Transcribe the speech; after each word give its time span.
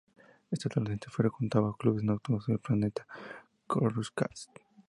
Esta 0.49 0.67
adolescente 0.67 1.11
frecuentaba 1.11 1.77
clubes 1.77 2.03
nocturnos 2.03 2.49
en 2.49 2.53
el 2.53 2.59
planeta 2.59 3.05
Coruscant. 3.67 4.31